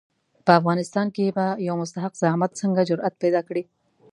په 0.45 0.51
افغانستان 0.59 1.07
کې 1.15 1.35
به 1.37 1.45
یو 1.67 1.75
مستحق 1.81 2.13
زعامت 2.21 2.51
څنګه 2.61 2.87
جرآت 2.89 3.13
پیدا 3.23 3.41
کړي. 3.47 3.63